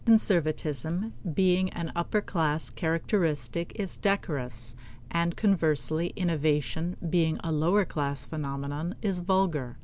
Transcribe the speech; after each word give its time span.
Conservatism, 0.03 1.13
being 1.31 1.69
an 1.73 1.91
upper 1.95 2.21
class 2.21 2.71
characteristic, 2.71 3.71
is 3.75 3.97
decorous; 3.97 4.75
and 5.11 5.37
conversely, 5.37 6.07
innovation, 6.15 6.97
being 7.07 7.37
a 7.43 7.51
lower 7.51 7.85
class 7.85 8.25
phenomenon, 8.25 8.95
is 9.03 9.19
vulgar. 9.19 9.77